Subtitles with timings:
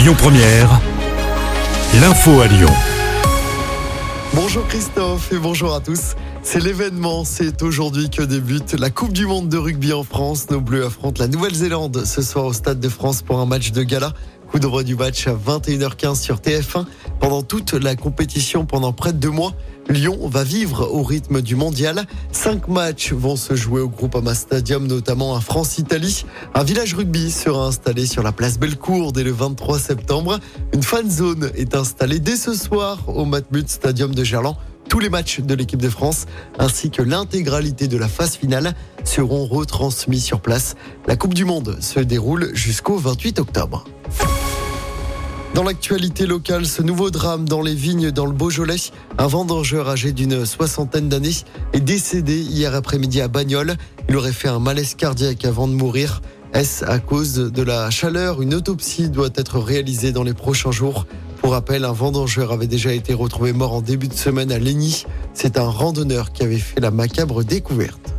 [0.00, 0.80] Lyon Première,
[2.00, 2.70] l'info à Lyon.
[4.32, 6.14] Bonjour Christophe et bonjour à tous.
[6.42, 10.48] C'est l'événement, c'est aujourd'hui que débute la Coupe du Monde de rugby en France.
[10.48, 13.82] Nos Bleus affrontent la Nouvelle-Zélande ce soir au Stade de France pour un match de
[13.82, 14.14] gala.
[14.50, 16.84] Coup d'envoi du match à 21h15 sur TF1.
[17.20, 19.52] Pendant toute la compétition, pendant près de deux mois,
[19.88, 22.04] Lyon va vivre au rythme du mondial.
[22.32, 26.24] Cinq matchs vont se jouer au Groupama Stadium, notamment à France-Italie.
[26.54, 30.40] Un village rugby sera installé sur la place Bellecour dès le 23 septembre.
[30.74, 34.56] Une fan zone est installée dès ce soir au Matmut Stadium de Gerland.
[34.88, 36.26] Tous les matchs de l'équipe de France
[36.58, 38.74] ainsi que l'intégralité de la phase finale
[39.04, 40.74] seront retransmis sur place.
[41.06, 43.84] La Coupe du Monde se déroule jusqu'au 28 octobre.
[45.54, 48.76] Dans l'actualité locale, ce nouveau drame dans les vignes dans le Beaujolais,
[49.18, 51.34] un vendangeur âgé d'une soixantaine d'années
[51.72, 53.74] est décédé hier après-midi à Bagnoles.
[54.08, 56.22] Il aurait fait un malaise cardiaque avant de mourir.
[56.54, 58.42] Est-ce à cause de la chaleur?
[58.42, 61.06] Une autopsie doit être réalisée dans les prochains jours.
[61.42, 65.04] Pour rappel, un vendangeur avait déjà été retrouvé mort en début de semaine à Lény.
[65.34, 68.09] C'est un randonneur qui avait fait la macabre découverte.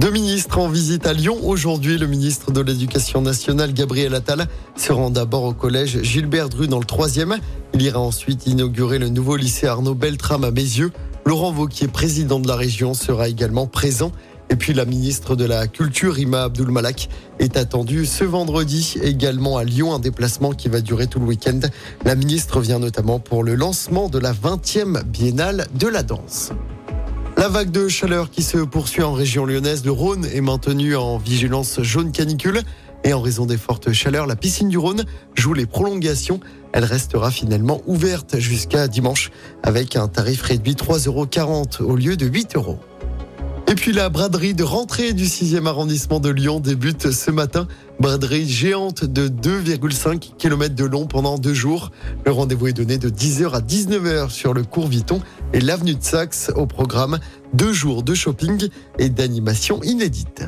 [0.00, 1.98] Deux ministres en visite à Lyon aujourd'hui.
[1.98, 6.78] Le ministre de l'Éducation nationale, Gabriel Attal, se rend d'abord au collège Gilbert Dru dans
[6.78, 7.36] le troisième.
[7.74, 10.90] Il ira ensuite inaugurer le nouveau lycée Arnaud Beltrame à Bézieux.
[11.26, 14.10] Laurent Vauquier, président de la région, sera également présent.
[14.48, 19.58] Et puis la ministre de la Culture, Ima Abdul Malak, est attendue ce vendredi également
[19.58, 21.60] à Lyon, un déplacement qui va durer tout le week-end.
[22.06, 26.52] La ministre vient notamment pour le lancement de la 20e biennale de la danse.
[27.40, 31.16] La vague de chaleur qui se poursuit en région lyonnaise, le Rhône est maintenu en
[31.16, 32.60] vigilance jaune canicule.
[33.02, 36.38] Et en raison des fortes chaleurs, la piscine du Rhône joue les prolongations.
[36.74, 39.30] Elle restera finalement ouverte jusqu'à dimanche
[39.62, 41.06] avec un tarif réduit 3,40
[41.80, 42.78] euros au lieu de 8 euros.
[43.80, 47.66] Puis la braderie de rentrée du 6e arrondissement de Lyon débute ce matin.
[47.98, 51.90] Braderie géante de 2,5 km de long pendant deux jours.
[52.26, 55.22] Le rendez-vous est donné de 10h à 19h sur le cours Viton
[55.54, 57.20] et l'avenue de Saxe au programme.
[57.54, 58.68] Deux jours de shopping
[58.98, 60.42] et d'animation inédite.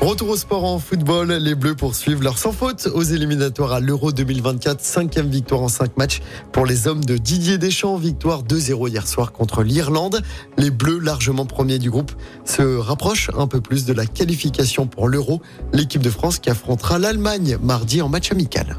[0.00, 4.12] Retour au sport en football, les Bleus poursuivent leur sans faute aux éliminatoires à l'Euro
[4.12, 6.20] 2024, cinquième victoire en cinq matchs
[6.52, 10.22] pour les hommes de Didier Deschamps, victoire 2-0 hier soir contre l'Irlande.
[10.56, 12.12] Les Bleus, largement premiers du groupe,
[12.44, 15.42] se rapprochent un peu plus de la qualification pour l'Euro,
[15.72, 18.78] l'équipe de France qui affrontera l'Allemagne mardi en match amical.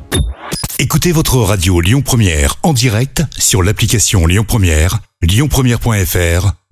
[0.79, 6.53] Écoutez votre radio Lyon Première en direct sur l'application Lyon Première, lyonpremière.fr